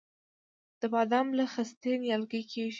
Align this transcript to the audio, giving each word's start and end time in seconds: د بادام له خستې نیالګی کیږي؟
د 0.79 0.81
بادام 0.93 1.27
له 1.37 1.45
خستې 1.53 1.91
نیالګی 2.01 2.41
کیږي؟ 2.51 2.69